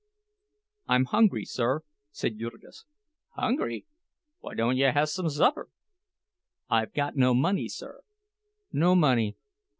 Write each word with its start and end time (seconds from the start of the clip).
"I'm 0.87 1.05
hungry, 1.05 1.45
sir," 1.45 1.81
said 2.09 2.39
Jurgis. 2.39 2.85
"Hungry! 3.35 3.85
Why 4.39 4.55
don't 4.55 4.75
you 4.75 4.87
hassome 4.89 5.29
supper?" 5.29 5.69
"I've 6.71 6.95
got 6.95 7.15
no 7.15 7.35
money, 7.35 7.67
sir." 7.69 8.01
"No 8.73 8.95
money! 8.95 9.35